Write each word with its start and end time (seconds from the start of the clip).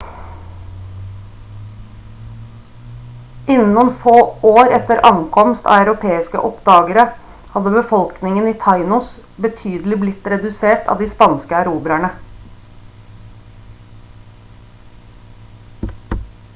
innen 3.55 3.69
noen 3.75 3.91
få 4.05 4.13
år 4.53 4.71
etter 4.77 5.01
ankomst 5.09 5.69
av 5.73 5.83
europeiske 5.83 6.41
oppdagere 6.49 7.05
hadde 7.57 7.73
befolkningen 7.75 8.49
i 8.53 8.55
tainos 8.65 9.13
betydelig 9.47 9.99
blitt 10.05 10.31
redusert 10.35 10.91
av 10.95 11.05
de 11.05 11.11
spanske 11.15 11.61
erobrerne 11.61 12.13